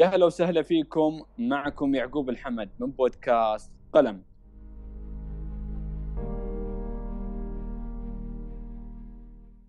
[0.00, 1.22] يا هلا وسهلا فيكم.
[1.38, 4.22] معكم يعقوب الحمد من بودكاست قلم.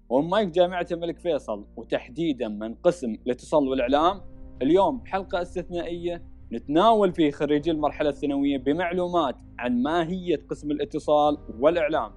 [0.09, 4.21] ومن مايك جامعة الملك فيصل وتحديدا من قسم الاتصال والإعلام.
[4.61, 12.11] اليوم بحلقة استثنائية نتناول فيه خريجي المرحلة الثانوية بمعلومات عن ماهية قسم الاتصال والإعلام.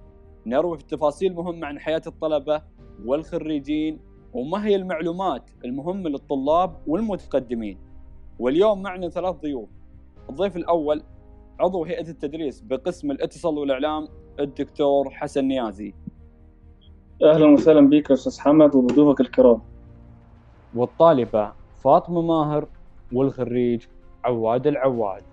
[0.45, 2.61] نروي في تفاصيل مهمة عن حياة الطلبة
[3.05, 3.99] والخريجين
[4.33, 7.94] وما هي المعلومات المهمة للطلاب والمتقدمين.
[8.39, 9.69] واليوم معنا ثلاث ضيوف.
[10.29, 11.03] الضيف الأول
[11.59, 14.07] عضو هيئة التدريس بقسم الاتصال والإعلام
[14.39, 15.93] الدكتور حسن نيازي.
[17.23, 19.61] أهلا وسهلا بك يا أستاذ حمد وبضيوفك الكرام.
[20.75, 21.51] والطالبة
[21.83, 22.67] فاطمة ماهر
[23.13, 23.85] والخريج
[24.23, 25.23] عواد العواد.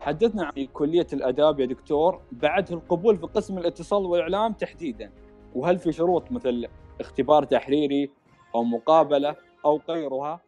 [0.00, 5.10] حدثنا عن كلية الآداب يا دكتور بعد القبول في قسم الاتصال والإعلام تحديدا
[5.54, 6.66] وهل في شروط مثل
[7.00, 8.10] اختبار تحريري
[8.54, 10.40] أو مقابلة أو غيرها؟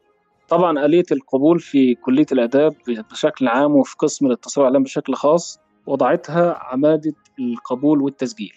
[0.48, 2.74] طبعا آلية القبول في كلية الآداب
[3.10, 8.52] بشكل عام وفي قسم الاتصال والإعلام بشكل خاص وضعتها عمادة القبول والتسجيل.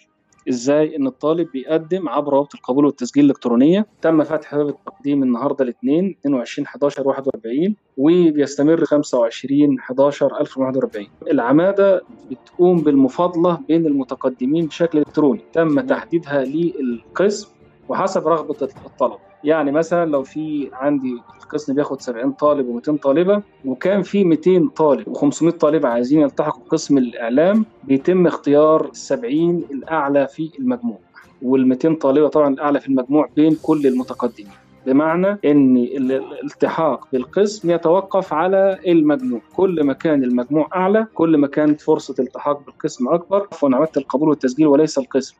[0.48, 6.16] إزاي إن الطالب بيقدم عبر رابط القبول والتسجيل الإلكترونية؟ تم فتح باب التقديم النهارده الاثنين
[6.20, 15.40] 22 11 41 وبيستمر 25 11 2041 العمادة بتقوم بالمفاضلة بين المتقدمين بشكل إلكتروني.
[15.52, 17.48] تم تحديدها للقسم
[17.88, 19.27] وحسب رغبة الطلبة.
[19.44, 25.16] يعني مثلا لو في عندي القسم بياخد 70 طالب و200 طالبة وكان في 200 طالب
[25.16, 30.98] و500 طالب عايزين يلتحقوا بقسم الإعلام بيتم اختيار 70 الأعلى في المجموع.
[31.44, 34.52] وال200 طالبة طبعا الأعلى في المجموع بين كل المتقدمين.
[34.86, 39.40] بمعنى إن الالتحاق بالقسم يتوقف على المجموع.
[39.56, 43.46] كل ما كان المجموع أعلى كل ما كانت فرصة الالتحاق بالقسم أكبر.
[43.52, 45.36] عفوا عملت القبول والتسجيل وليس القسم.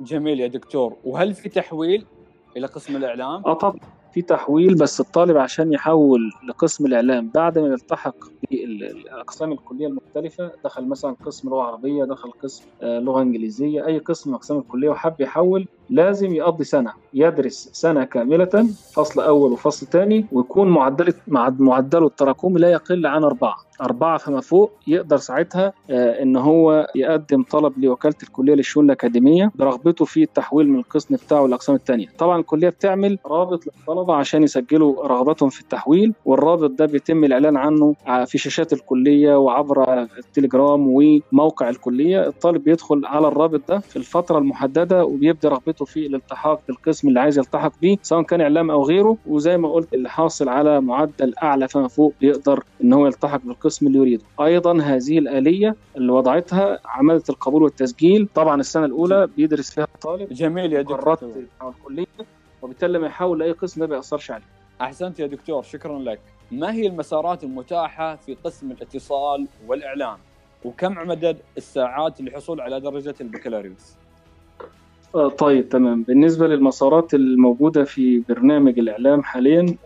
[0.00, 0.92] جميل يا دكتور.
[1.04, 2.04] وهل في تحويل؟
[2.56, 3.76] إلى قسم الإعلام؟ آه طبعا
[4.12, 8.16] في تحويل بس الطالب عشان يحول لقسم الإعلام بعد ما يلتحق
[8.50, 14.36] بالأقسام الكلية المختلفة دخل مثلا قسم لغة عربية دخل قسم لغة إنجليزية أي قسم من
[14.36, 20.68] أقسام الكلية وحب يحول لازم يقضي سنة يدرس سنة كاملة فصل أول وفصل ثاني ويكون
[20.68, 21.14] معدل
[21.58, 27.42] معدله التراكمي لا يقل عن أربعة أربعة فما فوق يقدر ساعتها آه إن هو يقدم
[27.42, 32.06] طلب لوكالة الكلية للشؤون الأكاديمية برغبته في التحويل من القسم بتاعه للأقسام الثانية.
[32.18, 37.94] طبعا الكلية بتعمل رابط للطلبة عشان يسجلوا رغبتهم في التحويل والرابط ده بيتم الإعلان عنه
[38.26, 40.86] في شاشات الكلية وعبر التليجرام
[41.32, 42.26] وموقع الكلية.
[42.26, 47.38] الطالب بيدخل على الرابط ده في الفترة المحددة وبيبدأ رغبته في الالتحاق بالقسم اللي عايز
[47.38, 51.68] يلتحق بيه سواء كان إعلام أو غيره وزي ما قلت اللي حاصل على معدل أعلى
[51.68, 54.24] فما فوق بيقدر إن هو يلتحق بالقسم القسم اللي يريده.
[54.40, 58.28] أيضا هذه الآلية اللي وضعتها عماله القبول والتسجيل.
[58.34, 61.18] طبعا السنة الأولى بيدرس فيها الطالب جميل يا دكتور.
[61.62, 62.06] الكلية
[62.62, 64.44] وبالتالي لما يحول لاي قسم ما بيأثرش عليه.
[64.80, 65.62] أحسنت يا دكتور.
[65.62, 66.20] شكرا لك.
[66.52, 70.18] ما هي المسارات المتاحة في قسم الاتصال والإعلام؟
[70.64, 73.94] وكم عدد الساعات للحصول على درجة البكالوريوس؟
[75.38, 76.02] طيب تمام.
[76.02, 79.76] بالنسبة للمسارات الموجودة في برنامج الإعلام حاليا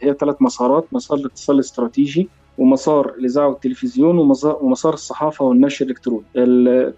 [0.00, 0.86] هي ثلاث مسارات.
[0.92, 2.28] مسار الاتصال الاستراتيجي
[2.58, 6.24] ومسار الاذاعه والتلفزيون ومسار الصحافة والنشر الإلكتروني.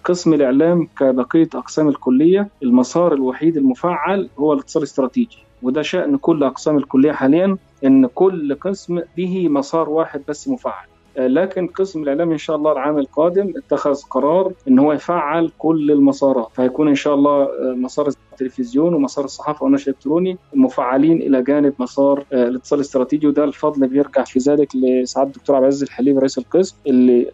[0.05, 6.77] قسم الإعلام كبقية أقسام الكلية المسار الوحيد المفعل هو الاتصال الاستراتيجي وده شأن كل أقسام
[6.77, 10.90] الكلية حاليا إن كل قسم به مسار واحد بس مفعل.
[11.27, 16.49] لكن قسم الإعلام إن شاء الله العام القادم اتخذ قرار إن هو يفعل كل المسارات.
[16.55, 22.79] فهيكون إن شاء الله مسار التلفزيون ومسار الصحافة والنشر الالكتروني مفعلين إلى جانب مسار الاتصال
[22.79, 27.31] الاستراتيجي وده الفضل بيرجع في ذلك لسعادة الدكتور عبد العزيز الحليم رئيس القسم اللي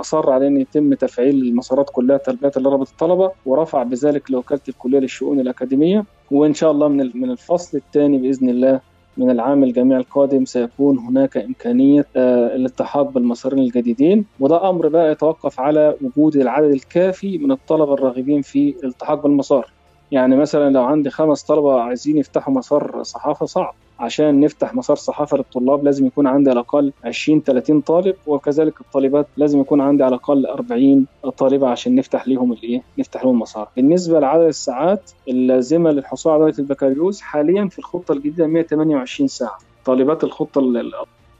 [0.00, 5.40] أصر على ان يتم تفعيل المسارات كلها تلبيه لرغبه الطلبة ورفع بذلك لوكالة الكلية للشؤون
[5.40, 6.04] الأكاديمية.
[6.30, 8.80] وإن شاء الله من من الفصل الثاني بإذن الله
[9.18, 14.26] من العام الجامعي القادم سيكون هناك إمكانية الالتحاق بالمسارين الجديدين.
[14.38, 19.72] وده أمر بقى يتوقف على وجود العدد الكافي من الطلبة الراغبين في الالتحاق بالمسار.
[20.10, 23.74] يعني مثلا لو عندي خمس طلبة عايزين يفتحوا مسار صحافة صعب.
[23.98, 29.26] عشان نفتح مسار صحافة للطلاب لازم يكون عندي على الأقل 20 30 طالب وكذلك الطالبات
[29.36, 31.06] لازم يكون عندي على الأقل 40
[31.38, 33.68] طالبة عشان نفتح لهم الإيه؟ نفتح لهم المسار.
[33.76, 39.58] بالنسبة لعدد الساعات اللازمة للحصول على درجة البكالوريوس حاليا في الخطة الجديدة 128 ساعة.
[39.84, 40.60] طالبات الخطة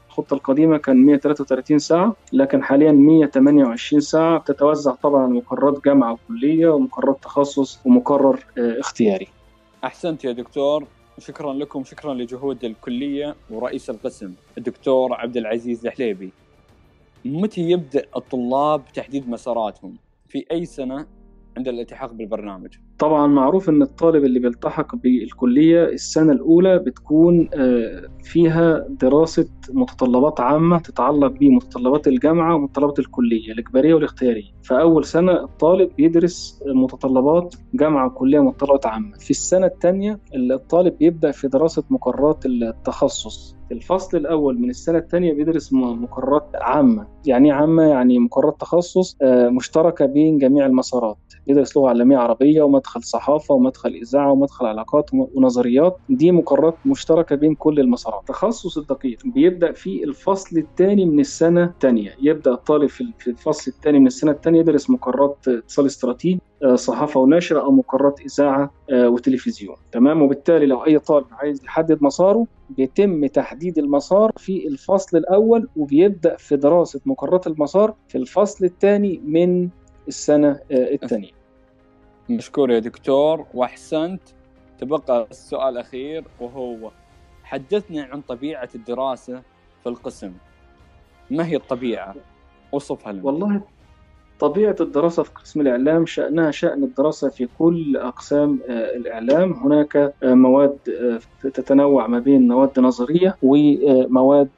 [0.09, 7.17] الخطة القديمة كان 133 ساعة لكن حاليا 128 ساعة بتتوزع طبعا مقررات جامعة وكلية ومقررات
[7.23, 9.27] تخصص ومقرر اختياري.
[9.83, 10.83] أحسنت يا دكتور
[11.19, 16.31] شكرا لكم شكرا لجهود الكلية ورئيس القسم الدكتور عبد العزيز الحليبي
[17.25, 21.07] متى يبدأ الطلاب تحديد مساراتهم في أي سنة
[21.57, 27.49] عند الالتحاق بالبرنامج؟ طبعا معروف إن الطالب اللي بيلتحق بالكلية السنة الأولى بتكون
[28.23, 34.51] فيها دراسة متطلبات عامة تتعلق بمتطلبات الجامعة ومتطلبات الكلية الإجبارية والاختيارية.
[34.63, 39.17] فاول سنة الطالب بيدرس متطلبات جامعة وكلية متطلبات عامة.
[39.17, 43.55] في السنة الثانية الطالب بيبدا في دراسة مقررات التخصص.
[43.71, 47.07] الفصل الأول من السنة الثانية بيدرس مقررات عامة.
[47.25, 51.17] يعني عامة؟ يعني مقررات تخصص مشتركة بين جميع المسارات.
[51.47, 52.88] بيدرس لغة عالمية عربية ومدخل.
[52.97, 55.97] صحافة ومدخل إذاعة ومدخل علاقات ونظريات.
[56.09, 58.19] دي مقررات مشتركة بين كل المسارات.
[58.19, 64.07] التخصص الدقيق بيبدأ في الفصل الثاني من السنة الثانية يبدأ الطالب في الفصل الثاني من
[64.07, 66.41] السنة الثانية يدرس مقررات اتصال استراتيجي
[66.75, 69.75] صحافة ونشر أو مقررات إذاعة وتلفزيون.
[69.91, 76.35] تمام؟ وبالتالي لو أي طالب عايز يحدد مساره بيتم تحديد المسار في الفصل الأول وبيبدأ
[76.37, 79.69] في دراسة مقررات المسار في الفصل الثاني من
[80.07, 81.38] السنة الثانية
[82.29, 84.21] مشكور يا دكتور وأحسنت.
[84.79, 86.91] تبقى السؤال الأخير وهو
[87.43, 89.41] حدثنا عن طبيعة الدراسة
[89.83, 90.33] في القسم.
[91.31, 92.15] ما هي الطبيعة؟
[92.71, 93.25] وصفها لنا.
[93.25, 93.61] والله
[94.39, 99.53] طبيعة الدراسة في قسم الإعلام شأنها شأن الدراسة في كل أقسام الإعلام.
[99.53, 100.77] هناك مواد
[101.41, 104.49] تتنوع ما بين مواد نظرية ومواد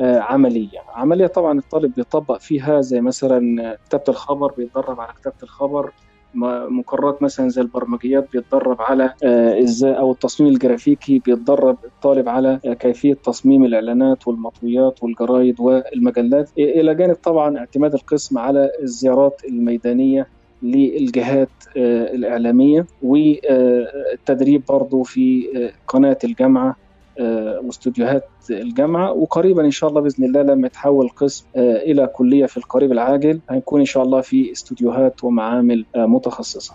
[0.00, 0.80] عملية.
[0.94, 5.92] عملية طبعا الطالب بيطبق فيها زي مثلا كتابة الخبر بيتدرب على كتابة الخبر.
[6.34, 9.14] مقررات مثلا زي البرمجيات بيتدرب على
[9.62, 16.50] إزاي أو التصميم الجرافيكي بيتدرب الطالب على كيفية تصميم الإعلانات والمطويات والجرايد والمجلات.
[16.58, 20.26] إلى جانب طبعا اعتماد القسم على الزيارات الميدانية
[20.62, 25.42] للجهات الإعلامية والتدريب برضه في
[25.88, 26.76] قناة الجامعة.
[27.64, 32.92] واستوديوهات الجامعة وقريبا إن شاء الله بإذن الله لما يتحول القسم إلى كلية في القريب
[32.92, 36.74] العاجل هيكون إن شاء الله في استوديوهات ومعامل متخصصة.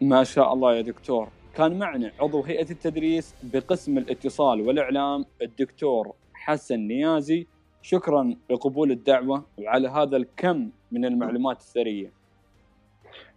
[0.00, 6.78] ما شاء الله يا دكتور، كان معنا عضو هيئة التدريس بقسم الاتصال والإعلام الدكتور حسن
[6.78, 7.46] نيازي،
[7.82, 12.12] شكرا لقبول الدعوة وعلى هذا الكم من المعلومات الثرية.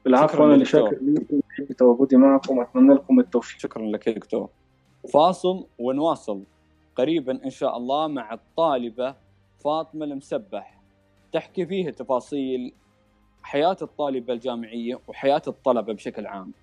[0.05, 1.39] بالعفو أنا اللي شاكر لكم
[1.69, 3.59] بتواجدي معكم وأتمنى لكم التوفيق.
[3.59, 4.49] شكرا لك يا دكتور.
[5.09, 6.43] فاصل ونواصل
[6.95, 9.15] قريبا إن شاء الله مع الطالبة
[9.63, 10.81] فاطمة المسبح
[11.33, 12.73] تحكي فيه تفاصيل
[13.43, 16.53] حياة الطالبة الجامعية وحياة الطلبة بشكل عام.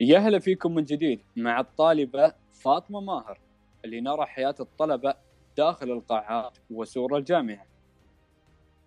[0.00, 3.38] يا هلا فيكم من جديد مع الطالبة فاطمة ماهر
[3.84, 5.14] اللي نرى حياة الطلبة
[5.56, 7.73] داخل القاعات وسور الجامعة.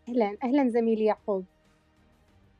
[0.09, 1.45] أهلا أهلا زميلي يعقوب.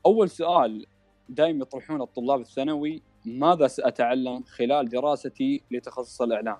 [0.06, 0.86] أول سؤال
[1.30, 6.58] دائما يطرحون الطلاب الثانوي ماذا سأتعلم خلال دراستي لتخصص الإعلام؟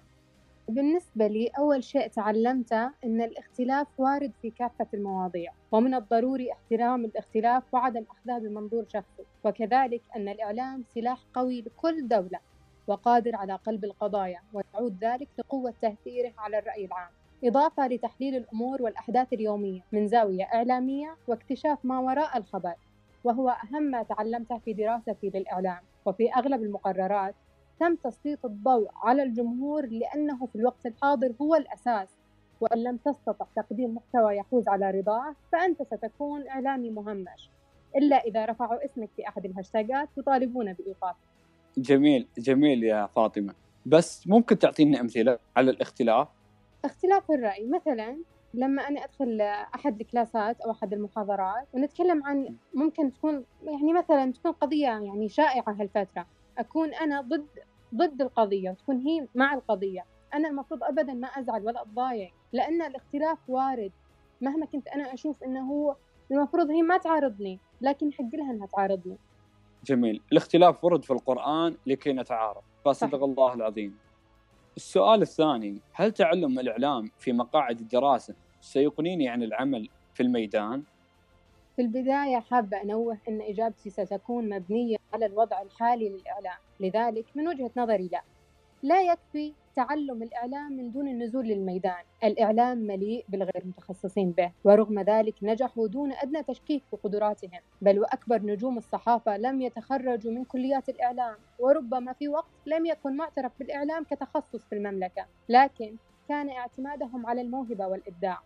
[0.70, 7.64] بالنسبة لي أول شيء تعلمته أن الاختلاف وارد في كافة المواضيع ومن الضروري احترام الاختلاف
[7.74, 12.40] وعدم أخذه بمنظور شخصي وكذلك أن الإعلام سلاح قوي لكل دولة
[12.88, 17.10] وقادر على قلب القضايا ويعود ذلك لقوة تأثيره على الرأي العام.
[17.44, 22.74] إضافة لتحليل الأمور والأحداث اليومية من زاوية إعلامية واكتشاف ما وراء الخبر
[23.24, 27.36] وهو أهم ما تعلمته في دراستي للإعلام وفي أغلب المقررات
[27.80, 32.08] تم تسليط الضوء على الجمهور لأنه في الوقت الحاضر هو الأساس
[32.62, 37.50] وإن لم تستطع تقديم محتوى يحوز على رضاه فأنت ستكون إعلامي مهمش
[37.96, 41.18] إلا إذا رفعوا اسمك في أحد الهاشتاجات يطالبون بإيقافك.
[41.78, 43.54] جميل جميل يا فاطمة.
[43.86, 46.28] بس ممكن تعطينا أمثلة على الاختلاف؟
[46.88, 47.68] اختلاف الرأي.
[47.68, 48.18] مثلا
[48.54, 49.42] لما أنا أدخل
[49.76, 55.76] أحد الكلاسات أو أحد المحاضرات ونتكلم عن ممكن تكون يعني مثلا تكون قضية يعني شائعة
[55.80, 56.26] هالفترة.
[56.58, 57.48] أكون أنا ضد
[57.96, 60.06] ضد القضية وتكون هي مع القضية.
[60.34, 63.92] أنا المفروض أبدا ما أزعل ولا أتضايق لأن الاختلاف وارد.
[64.42, 65.96] مهما كنت أنا أشوف إنه هو
[66.32, 69.18] المفروض هي ما تعارضني لكن حق لها إنها تعارضني.
[69.86, 70.22] جميل.
[70.32, 72.62] الاختلاف ورد في القرآن لكي نتعارض.
[72.86, 73.98] فصدق الله العظيم.
[74.78, 80.84] السؤال الثاني هل تعلم الإعلام في مقاعد الدراسة سيقنيني عن العمل في الميدان؟
[81.76, 87.72] في البداية حابة أنوه أن إجابتي ستكون مبنية على الوضع الحالي للإعلام لذلك من وجهة
[87.78, 88.22] نظري لا
[88.84, 92.04] لا يكفي تعلم الإعلام من دون النزول للميدان.
[92.24, 98.78] الإعلام مليء بالغير متخصصين به ورغم ذلك نجحوا دون أدنى تشكيك بقدراتهم بل وأكبر نجوم
[98.78, 104.76] الصحافة لم يتخرجوا من كليات الإعلام وربما في وقت لم يكن معترف بالإعلام كتخصص في
[104.76, 105.26] المملكة.
[105.50, 105.96] لكن
[106.30, 108.40] كان اعتمادهم على الموهبة والإبداع.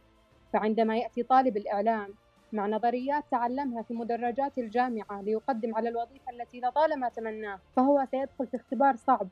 [0.54, 2.14] فعندما يأتي طالب الإعلام
[2.54, 8.58] مع نظريات تعلمها في مدرجات الجامعة ليقدم على الوظيفة التي لطالما تمناه فهو سيدخل في
[8.58, 9.28] اختبار صعب.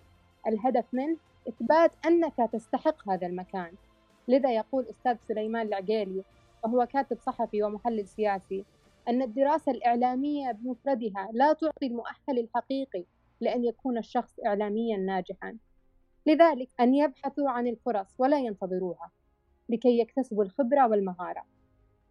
[0.48, 3.72] الهدف منه إثبات أنك تستحق هذا المكان.
[4.28, 6.24] لذا يقول أستاذ سليمان العقيلي
[6.64, 8.66] وهو كاتب صحفي ومحلل سياسي
[9.08, 13.04] أن الدراسة الإعلامية بمفردها لا تعطي المؤهل الحقيقي
[13.42, 15.58] لأن يكون الشخص إعلاميا ناجحا.
[16.26, 19.12] لذلك أن يبحثوا عن الفرص ولا ينتظروها
[19.70, 21.44] لكي يكتسبوا الخبرة والمهارة.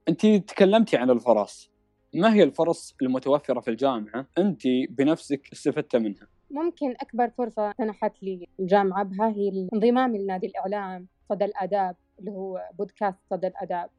[0.09, 1.71] أنت تكلمتي عن الفرص.
[2.15, 8.49] ما هي الفرص المتوفرة في الجامعة؟ أنت بنفسك استفدت منها؟ ممكن أكبر فرصة سنحت لي
[8.61, 13.91] الجامعة بها هي انضمام لنادي الإعلام صدى الآداب اللي هو بودكاست صدى الآداب.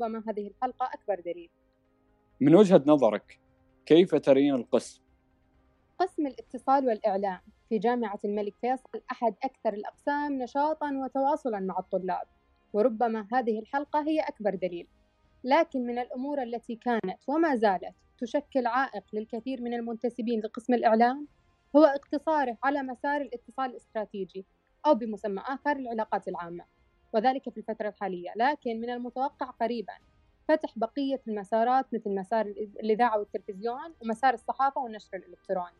[0.00, 1.50] ربما هذه الحلقة أكبر دليل.
[2.40, 3.38] من وجهة نظرك
[3.86, 5.02] كيف ترين القسم؟
[5.98, 12.26] قسم الاتصال والإعلام في جامعة الملك فيصل أحد أكثر الأقسام نشاطا وتواصلا مع الطلاب.
[12.72, 14.86] وربما هذه الحلقة هي أكبر دليل.
[15.44, 21.28] لكن من الأمور التي كانت وما زالت تشكل عائق للكثير من المنتسبين لقسم الإعلام
[21.76, 24.44] هو اقتصاره على مسار الاتصال الاستراتيجي
[24.86, 26.64] أو بمسمى آخر العلاقات العامة
[27.12, 28.32] وذلك في الفترة الحالية.
[28.36, 29.92] لكن من المتوقع قريبا
[30.48, 32.46] فتح بقية المسارات مثل مسار
[32.80, 35.76] الإذاعة والتلفزيون ومسار الصحافة والنشر الإلكتروني.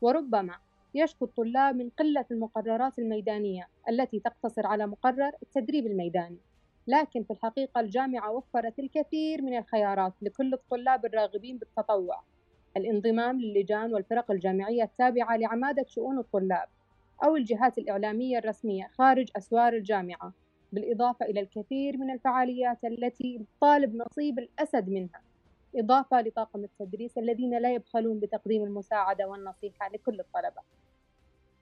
[0.00, 0.58] وربما
[0.94, 6.38] يشكو الطلاب من قلة المقررات الميدانية التي تقتصر على مقرر التدريب الميداني.
[6.86, 12.22] لكن في الحقيقة الجامعة وفرت الكثير من الخيارات لكل الطلاب الراغبين بالتطوع.
[12.76, 16.68] الانضمام للجان والفرق الجامعية التابعة لعمادة شؤون الطلاب
[17.24, 20.32] أو الجهات الإعلامية الرسمية خارج أسوار الجامعة
[20.72, 25.20] بالإضافة إلى الكثير من الفعاليات التي الطالب نصيب الأسد منها
[25.76, 30.62] إضافة لطاقم التدريس الذين لا يبخلون بتقديم المساعدة والنصيحة لكل الطلبة.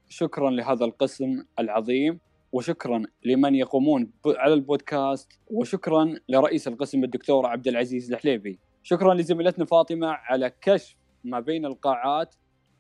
[0.09, 2.21] شكرا لهذا القسم العظيم
[2.53, 8.59] وشكرا لمن يقومون على البودكاست وشكرا لرئيس القسم الدكتور عبد العزيز الحليبي.
[8.83, 12.35] شكرا لزميلتنا فاطمة على كشف ما بين القاعات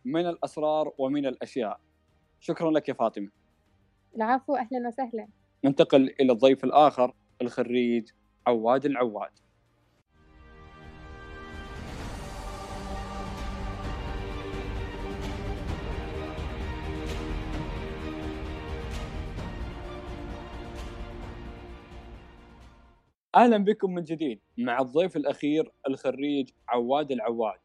[0.04, 1.80] من الأسرار ومن الأشياء.
[2.40, 3.30] شكرا لك يا فاطمة.
[4.16, 5.28] العفو أهلا وسهلا.
[5.64, 8.11] ننتقل إلى الضيف الآخر الخريج
[8.46, 9.30] عواد العواد.
[23.34, 27.58] أهلا بكم من جديد مع الضيف الأخير الخريج عواد العواد.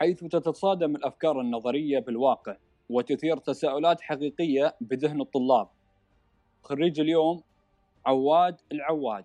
[0.00, 2.56] حيث تتصادم الأفكار النظرية بالواقع
[2.88, 5.68] وتثير تساؤلات حقيقية بذهن الطلاب
[6.62, 7.42] خريج اليوم
[8.06, 9.24] عواد العواد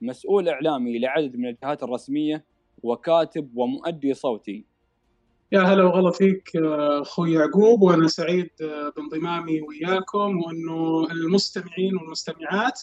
[0.00, 2.44] مسؤول إعلامي لعدد من الجهات الرسمية
[2.82, 4.64] وكاتب ومؤدي صوتي
[5.52, 6.56] يا هلا وغلا فيك
[7.00, 8.50] أخوي يعقوب وأنا سعيد
[8.96, 12.80] بانضمامي وياكم وأنه المستمعين والمستمعات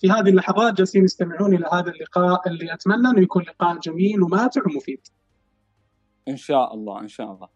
[0.00, 4.60] في هذه اللحظات جالسين يستمعون إلى هذا اللقاء اللي أتمنى إنه يكون لقاء جميل وماتع
[4.66, 5.00] ومفيد.
[6.28, 7.48] إن شاء الله إن شاء الله.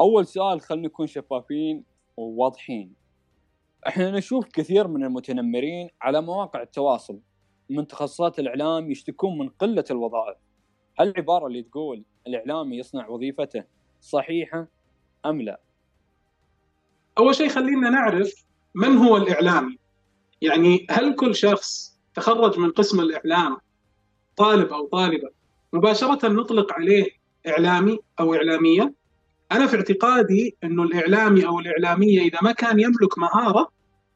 [0.00, 1.84] أول سؤال خلينا نكون شفافين
[2.16, 2.94] وواضحين.
[3.86, 7.20] إحنا نشوف كثير من المتنمرين على مواقع التواصل
[7.70, 10.36] من تخصصات الإعلام يشتكون من قلة الوظائف.
[10.98, 13.64] هل العباره اللي تقول الاعلامي يصنع وظيفته
[14.00, 14.68] صحيحة
[15.26, 15.60] أم لا؟
[17.18, 18.44] أول شيء خلينا نعرف
[18.74, 19.78] من هو الاعلامي؟
[20.42, 23.56] يعني هل كل شخص تخرج من قسم الإعلام
[24.36, 25.30] طالب أو طالبة
[25.72, 28.94] مباشرة نطلق عليه إعلامي أو إعلامية؟
[29.52, 33.68] أنا في اعتقادي إنه الإعلامي أو الإعلامية إذا ما كان يملك مهارة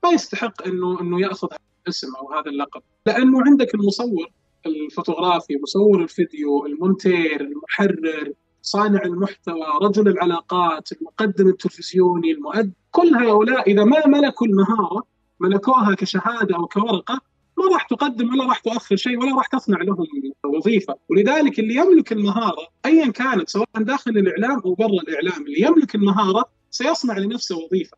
[0.04, 1.48] ما يستحق إنه إنه يأخذ
[1.88, 4.30] اسم أو هذا اللقب، لأنه عندك المصور
[4.66, 13.84] الفوتوغرافي، مصور الفيديو، المونتير، المحرر، صانع المحتوى، رجل العلاقات، المقدم التلفزيوني، المؤدب، كل هؤلاء إذا
[13.84, 15.02] ما ملكوا المهارة
[15.40, 17.20] ملكوها كشهادة أو كورقة
[17.58, 20.06] ما راح تقدم ولا راح تؤخر شيء ولا راح تصنع لهم
[20.44, 25.94] وظيفة، ولذلك اللي يملك المهارة ايا كانت سواء داخل الإعلام أو برا الإعلام، اللي يملك
[25.94, 27.96] المهارة سيصنع لنفسه وظيفة.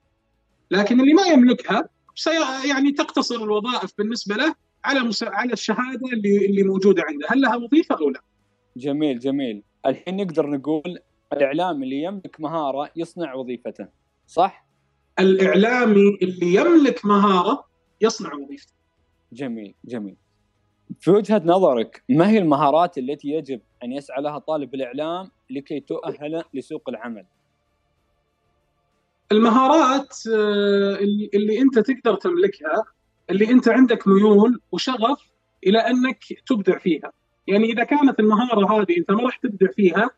[0.70, 2.30] لكن اللي ما يملكها سي
[2.68, 5.22] يعني تقتصر الوظائف بالنسبة له على مس...
[5.22, 8.20] على الشهادة اللي اللي موجودة عنده، هل لها وظيفة أو لا؟
[8.76, 10.98] جميل جميل، الحين نقدر نقول
[11.32, 13.88] الإعلام اللي يملك مهارة يصنع وظيفته،
[14.26, 14.66] صح؟
[15.18, 17.66] الاعلامي اللي يملك مهارة
[18.00, 18.75] يصنع وظيفته.
[19.36, 20.16] جميل جميل.
[21.00, 26.44] في وجهة نظرك ما هي المهارات التي يجب أن يسعى لها طالب الإعلام لكي تؤهله
[26.54, 27.24] لسوق العمل؟
[29.32, 30.16] المهارات
[31.34, 32.84] اللي أنت تقدر تملكها
[33.30, 35.32] اللي أنت عندك ميول وشغف
[35.66, 37.12] إلى أنك تبدع فيها.
[37.46, 40.10] يعني إذا كانت المهارة هذه أنت ما راح تبدع فيها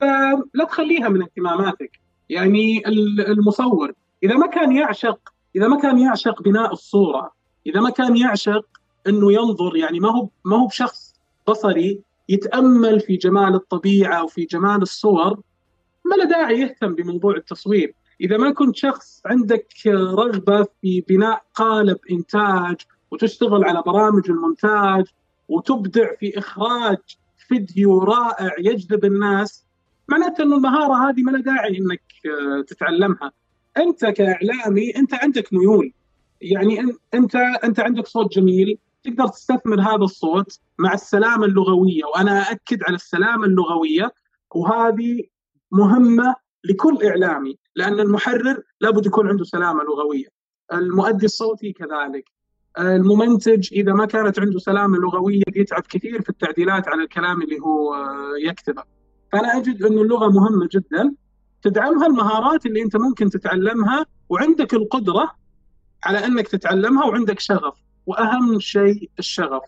[0.00, 2.00] فلا تخليها من اهتماماتك.
[2.28, 2.82] يعني
[3.28, 3.92] المصور
[4.22, 8.66] إذا ما كان يعشق إذا ما كان يعشق بناء الصورة إذا ما كان يعشق
[9.06, 11.14] إنه ينظر يعني ما هو ما هو بشخص
[11.48, 15.40] بصري يتأمل في جمال الطبيعة وفي جمال الصور
[16.04, 17.94] ما له داعي يهتم بموضوع التصوير.
[18.20, 22.76] إذا ما كنت شخص عندك رغبة في بناء قالب إنتاج
[23.10, 25.04] وتشتغل على برامج المونتاج
[25.48, 26.98] وتبدع في إخراج
[27.48, 29.64] فيديو رائع يجذب الناس
[30.08, 33.32] معناته إنه المهارة هذه ما لها داعي إنك آه، تتعلمها.
[33.76, 35.92] أنت كإعلامي أنت عندك ميول.
[36.42, 36.80] يعني
[37.14, 42.94] انت أنت عندك صوت جميل تقدر تستثمر هذا الصوت مع السلامة اللغوية وأنا اكد على
[42.94, 44.12] السلامة اللغوية
[44.54, 45.22] وهذه
[45.72, 46.34] مهمة
[46.64, 50.28] لكل إعلامي لأن المحرر لابد يكون عنده سلامة لغوية.
[50.72, 52.24] المؤدي الصوتي كذلك.
[52.78, 57.94] الممنتج إذا ما كانت عنده سلامة لغوية بيتعب كثير في التعديلات على الكلام اللي هو
[58.44, 58.82] يكتبه.
[59.32, 61.14] فأنا أجد انه اللغة مهمة جدا.
[61.62, 65.41] تدعمها المهارات اللي أنت ممكن تتعلمها وعندك القدرة
[66.04, 67.74] على أنك تتعلمها وعندك شغف
[68.06, 69.62] وأهم شيء الشغف.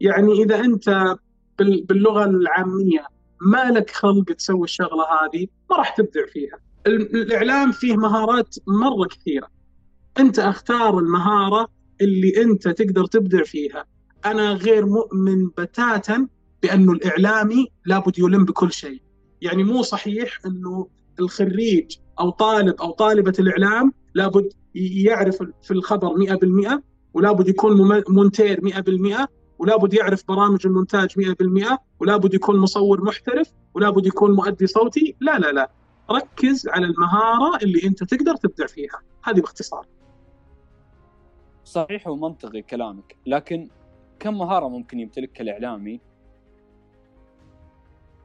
[0.00, 1.16] يعني إذا أنت
[1.58, 3.06] باللغة العامية
[3.40, 6.58] ما لك خلق تسوي الشغلة هذه ما راح تبدع فيها.
[6.86, 9.48] الإعلام فيه مهارات مرة كثيرة.
[10.18, 11.68] أنت أختار المهارة
[12.00, 13.84] اللي أنت تقدر تبدع فيها.
[14.24, 16.28] أنا غير مؤمن بتاتا
[16.62, 19.02] بأنه الإعلامي لابد يلم بكل شيء.
[19.42, 20.88] يعني مو صحيح أنه
[21.20, 26.82] الخريج أو طالب أو طالبة الإعلام لابد يعرف في الخبر 100%
[27.14, 29.28] ولابد يكون مونتير 100%
[29.58, 35.16] ولابد يعرف برامج المونتاج 100% ولابد يكون مصور محترف ولابد يكون مؤدي صوتي.
[35.20, 35.70] لا لا لا.
[36.10, 39.02] ركز على المهارة اللي أنت تقدر تبدع فيها.
[39.22, 39.86] هذه باختصار.
[41.64, 43.68] صحيح ومنطقي كلامك لكن
[44.18, 46.00] كم مهارة ممكن يمتلكها الإعلامي؟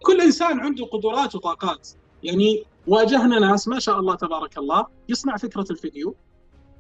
[0.04, 1.90] كل إنسان عنده قدرات وطاقات.
[2.24, 6.16] يعني واجهنا ناس ما شاء الله تبارك الله يصنع فكرة الفيديو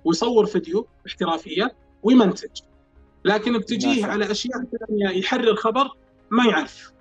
[0.05, 2.61] ويصور فيديو احترافية ويمنتج.
[3.25, 5.89] لكن بتجيه على أشياء ثانية يحرر خبر
[6.29, 6.91] ما يعرف.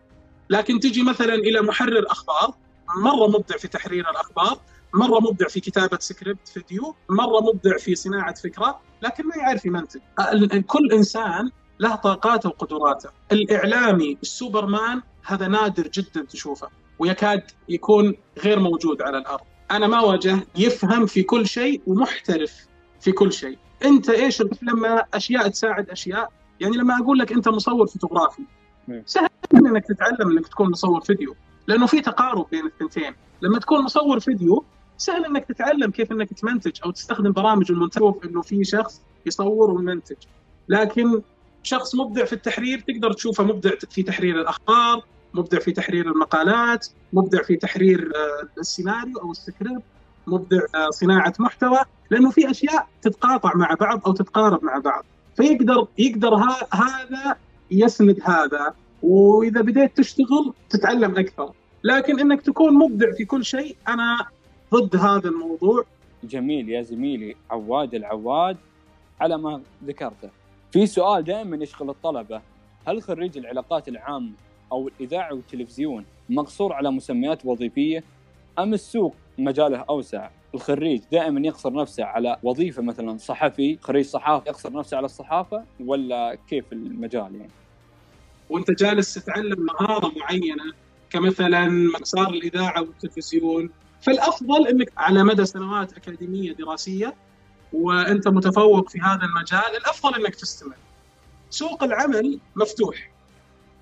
[0.50, 2.54] لكن تجي مثلا إلى محرر أخبار
[2.96, 4.60] مرة مبدع في تحرير الأخبار
[4.94, 10.00] مرة مبدع في كتابة سكريبت فيديو مرة مبدع في صناعة فكرة لكن ما يعرف يمنتج.
[10.66, 11.50] كل إنسان
[11.80, 13.10] له طاقاته وقدراته.
[13.32, 19.44] الإعلامي السوبرمان هذا نادر جدا تشوفه ويكاد يكون غير موجود على الأرض.
[19.70, 22.66] أنا ما واجه يفهم في كل شيء ومحترف.
[23.00, 23.58] في كل شيء.
[23.84, 28.42] انت إيش لما أشياء تساعد أشياء؟ يعني لما أقول لك أنت مصور فوتوغرافي
[29.06, 33.14] سهل إنك تتعلم إنك تكون مصور فيديو لأنه في تقارب بين الثنتين.
[33.42, 34.64] لما تكون مصور فيديو
[34.96, 40.16] سهل إنك تتعلم كيف إنك تمنتج أو تستخدم برامج المونتاج إنه في شخص يصور ويمنتج.
[40.68, 41.22] لكن
[41.62, 47.42] شخص مبدع في التحرير تقدر تشوفه مبدع في تحرير الأخبار مبدع في تحرير المقالات مبدع
[47.42, 49.82] في تحرير آه، السيناريو أو السكريبت.
[50.28, 51.78] مبدع آه، صناعة محتوى
[52.10, 55.04] لأنه في أشياء تتقاطع مع بعض أو تتقارب مع بعض.
[55.36, 56.34] فيقدر يقدر
[56.72, 57.36] هذا
[57.70, 61.52] يسند هذا وإذا بديت تشتغل تتعلم أكثر.
[61.84, 64.26] لكن إنك تكون مبدع في كل شيء أنا
[64.74, 65.84] ضد هذا الموضوع.
[66.24, 68.56] جميل يا زميلي عواد العواد
[69.20, 70.30] على ما ذكرته
[70.72, 72.40] في سؤال دائما يشغل الطلبة.
[72.86, 74.32] هل خريج العلاقات العامه
[74.72, 78.04] أو الإذاعة والتلفزيون مقصور على مسميات وظيفية
[78.58, 80.30] أم السوق مجاله أوسع.
[80.54, 86.38] الخريج دائما يقصر نفسه على وظيفة مثلا صحفي خريج صحافة يقصر نفسه على الصحافة ولا
[86.48, 87.50] كيف المجال يعني؟
[88.50, 90.72] وأنت جالس تتعلم مهارة معينة
[91.10, 91.68] كمثلا
[92.00, 93.70] مسار الإذاعة والتلفزيون.
[94.02, 97.14] فالأفضل إنك على مدى سنوات أكاديمية دراسية
[97.72, 100.76] وأنت متفوق في هذا المجال الأفضل إنك تستمر.
[101.50, 103.10] سوق العمل مفتوح.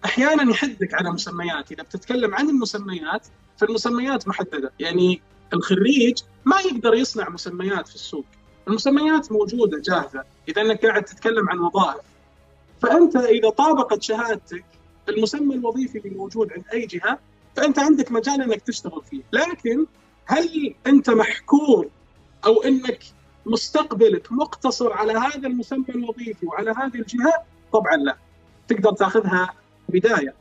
[0.05, 1.73] أحيانا يحدك على مسميات.
[1.73, 4.73] إذا بتتكلم عن المسميات فالمسميات محددة.
[4.81, 5.21] يعني
[5.53, 8.25] الخريج ما يقدر يصنع مسميات في السوق.
[8.69, 10.25] المسميات موجودة جاهزة.
[10.49, 12.01] إذا أنك قاعد تتكلم عن وظائف.
[12.83, 14.65] فأنت إذا طابقت شهادتك
[15.09, 17.19] المسمى الوظيفي اللي موجود عند أي جهة
[17.57, 19.23] فأنت عندك مجال أنك تشتغل فيه.
[19.33, 19.87] لكن
[20.27, 21.89] هل أنت محكور
[22.47, 22.99] أو أنك
[23.47, 27.33] مستقبلك مقتصر على هذا المسمى الوظيفي وعلى هذه الجهة؟
[27.73, 28.17] طبعا لا.
[28.69, 29.55] تقدر تأخذها
[29.89, 30.35] بداية.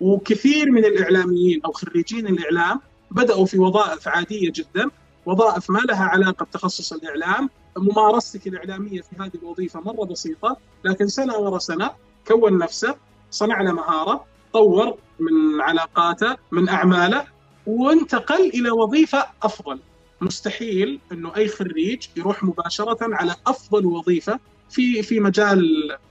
[0.00, 4.90] وكثير من الإعلاميين أو خريجين الإعلام بدأوا في وظائف عادية جدا
[5.26, 11.36] وظائف ما لها علاقة بتخصص الإعلام ممارستك الإعلامية في هذه الوظيفة مرة بسيطة لكن سنة
[11.36, 11.90] ورا سنة
[12.26, 12.94] كون نفسه
[13.30, 17.24] صنع له مهارة طور من علاقاته من أعماله
[17.66, 19.80] وانتقل إلى وظيفة أفضل.
[20.20, 25.66] مستحيل إنه أي خريج يروح مباشرة على أفضل وظيفة في في مجال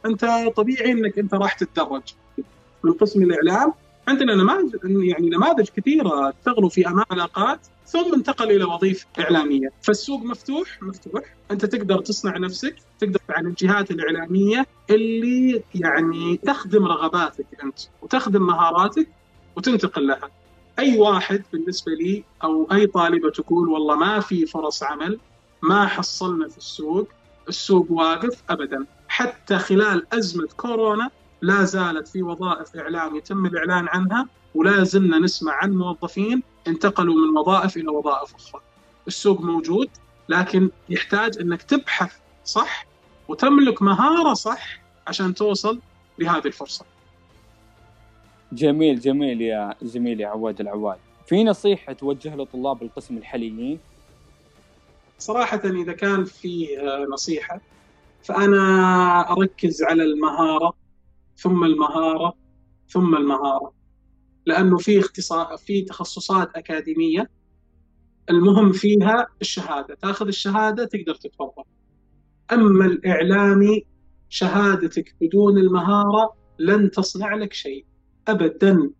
[0.06, 2.02] أنت طبيعي إنك أنت راح تتدرج.
[2.84, 3.74] من قسم الإعلام
[4.10, 10.24] عندنا نماذج يعني نماذج كثيرة اشتغلوا في أمان علاقات ثم انتقل إلى وظيفة إعلامية، فالسوق
[10.24, 17.80] مفتوح مفتوح، أنت تقدر تصنع نفسك، تقدر عن الجهات الإعلامية اللي يعني تخدم رغباتك أنت
[18.02, 19.08] وتخدم مهاراتك
[19.56, 20.30] وتنتقل لها.
[20.80, 25.20] أي واحد بالنسبة لي أو أي طالبة تقول والله ما في فرص عمل،
[25.62, 27.08] ما حصلنا في السوق،
[27.50, 31.10] السوق واقف ابدا، حتى خلال أزمة كورونا
[31.42, 37.38] لا زالت في وظائف إعلام يتم الإعلان عنها ولا زلنا نسمع عن موظفين انتقلوا من
[37.38, 38.62] وظائف إلى وظائف أخرى.
[39.08, 39.90] السوق موجود
[40.30, 42.14] لكن يحتاج إنك تبحث
[42.46, 42.86] صح
[43.28, 45.80] وتملك مهارة صح عشان توصل
[46.20, 46.86] لهذه الفرصة.
[48.52, 50.98] جميل جميل يا زميلي عواد العواد.
[51.28, 53.80] في نصيحة توجه لطلاب القسم الحاليين؟
[55.20, 56.68] صراحة إذا كان في
[57.14, 57.62] نصيحة
[58.24, 60.74] فأنا أركز على المهارة
[61.42, 62.34] ثم المهارة
[62.90, 63.74] ثم المهارة.
[64.46, 67.30] لأنه في اختصاص في تخصصات أكاديمية
[68.30, 69.96] المهم فيها الشهادة.
[69.96, 71.66] تأخذ الشهادة تقدر تتوظف.
[72.52, 73.86] أما الإعلامي
[74.30, 77.86] شهادتك بدون المهارة لن تصنع لك شيء.
[78.28, 78.92] ابدا.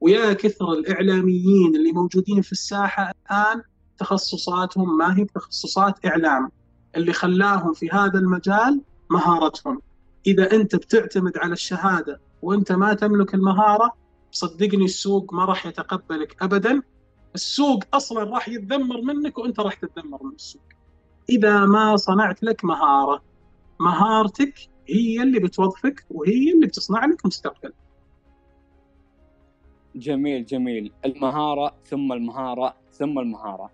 [0.00, 3.62] ويا كثر الإعلاميين اللي موجودين في الساحة الآن
[3.98, 6.50] تخصصاتهم ما هي تخصصات إعلام.
[6.96, 8.80] اللي خلاهم في هذا المجال
[9.10, 9.80] مهارتهم.
[10.26, 13.92] إذا أنت بتعتمد على الشهادة وأنت ما تملك المهارة
[14.32, 16.82] صدقني السوق ما راح يتقبلك ابدا.
[17.34, 20.62] السوق أصلا راح يتذمر منك وأنت راح تتذمر من السوق.
[21.30, 23.22] إذا ما صنعت لك مهارة
[23.80, 27.72] مهارتك هي اللي بتوظفك وهي اللي بتصنع لك مستقبل.
[29.96, 30.92] جميل جميل.
[31.04, 33.70] المهارة ثم المهارة ثم المهارة.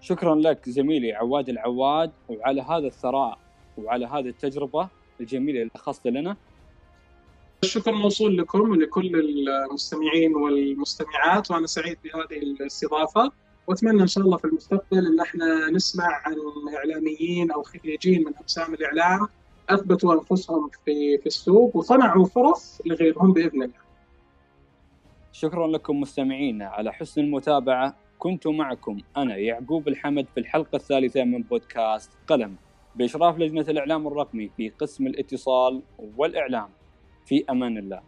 [0.00, 3.38] شكرا لك زميلي عواد العواد وعلى هذا الثراء
[3.78, 4.88] وعلى هذه التجربة
[5.20, 6.36] الجميله اخذت لنا.
[7.64, 13.32] الشكر موصول لكم ولكل المستمعين والمستمعات وأنا سعيد بهذه الاستضافة.
[13.66, 16.36] وأتمنى إن شاء الله في المستقبل إن إحنا نسمع عن
[16.76, 19.28] إعلاميين أو خريجين من أقسام الإعلام
[19.68, 23.88] أثبتوا أنفسهم في في السوق وصنعوا فرص لغيرهم بإذن الله.
[25.32, 31.42] شكرا لكم مستمعينا على حسن المتابعة كنت معكم أنا يعقوب الحمد في الحلقة الثالثة من
[31.42, 32.56] بودكاست قلم.
[32.98, 35.82] بإشراف لجنة الإعلام الرقمي في قسم الاتصال
[36.16, 36.68] والإعلام.
[37.26, 38.02] في أمان الله.